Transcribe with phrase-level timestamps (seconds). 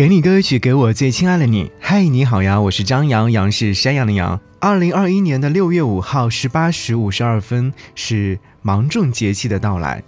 [0.00, 1.70] 给你歌曲，给我最亲爱的你。
[1.78, 4.40] 嗨，你好呀，我是张扬，杨是山羊的羊。
[4.58, 10.02] 二零二一年的六月五号十八时五十二分是芒种节气的到来。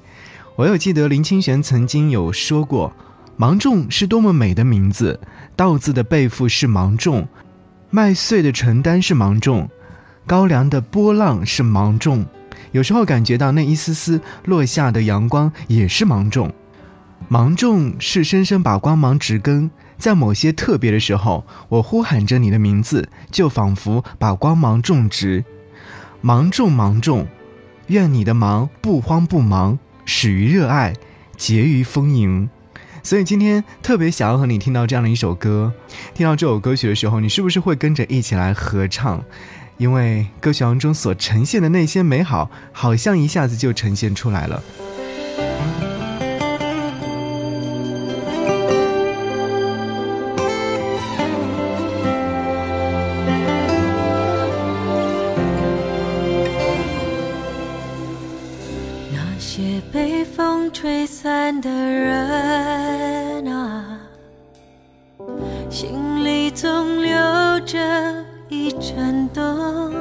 [0.57, 2.91] 我有记得林清玄曾经有说过，
[3.37, 5.21] 芒种是多么美的名字。
[5.55, 7.29] 稻子的背负是芒种，
[7.91, 9.69] 麦穗的承担是芒种，
[10.27, 12.25] 高粱的波浪是芒种。
[12.71, 16.51] 有时候感觉到那一丝丝落下的阳光也是芒种。
[17.29, 25.45] 芒种是深深把光芒植根，在某些特别的时候，我呼喊着你的名字，就仿佛把光芒种植。
[26.21, 27.27] 芒种芒种，
[27.87, 30.95] 愿你的芒不慌不忙，始于热爱，
[31.37, 32.49] 结于丰盈。
[33.03, 35.73] 所以今天特别想要和你听到这样的一首歌，
[36.15, 39.25] 听到这首歌曲的时候，你是不是会跟着一起来合唱？
[39.79, 44.63] 因为歌曲当中所呈现的那些美好，好像一下子就呈现出来了。
[59.13, 64.01] 那些被风吹散的人啊，
[65.69, 67.79] 心里总留着
[68.49, 69.93] 一盏灯，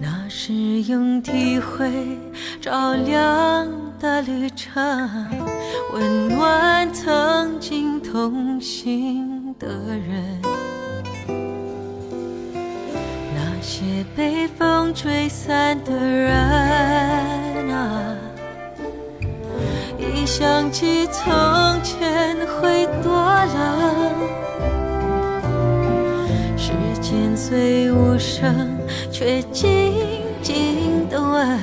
[0.00, 1.90] 那是用体会
[2.60, 3.68] 照亮
[3.98, 5.26] 的旅程，
[5.92, 10.40] 温暖曾经同行的人。
[13.34, 13.82] 那些
[14.16, 16.32] 被风吹散的人
[20.32, 21.24] 想起从
[21.82, 24.12] 前，会多冷。
[26.56, 28.70] 时间虽无声，
[29.10, 29.92] 却静
[30.40, 31.58] 静的问：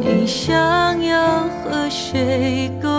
[0.00, 2.91] 你想要和谁共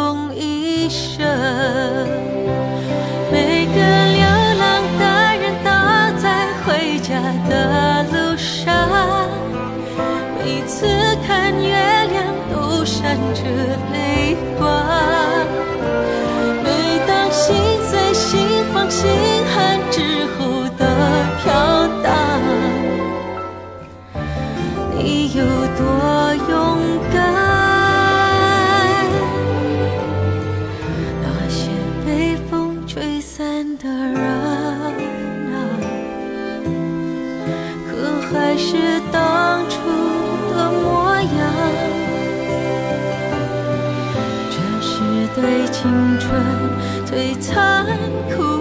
[45.43, 46.41] 最青春
[47.05, 47.85] 最残
[48.33, 48.52] 酷。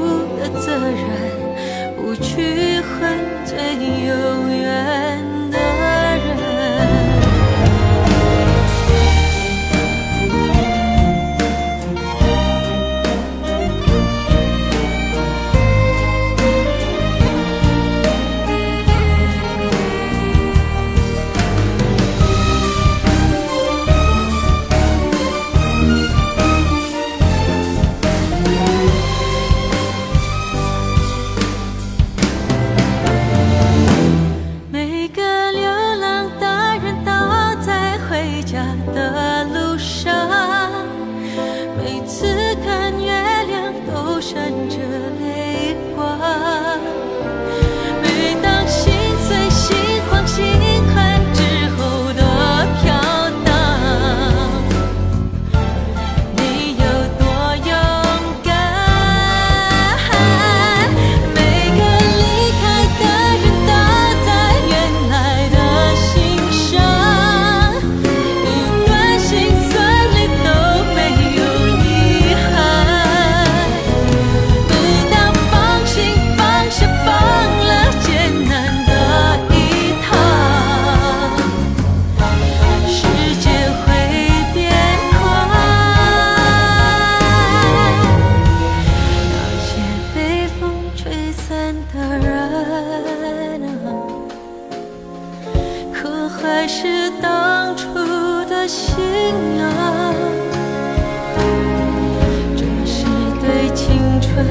[102.57, 103.05] 这是
[103.41, 104.47] 对青春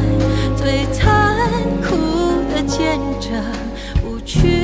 [0.55, 1.47] 最残
[1.81, 1.95] 酷
[2.53, 3.31] 的见证
[4.01, 4.60] 不去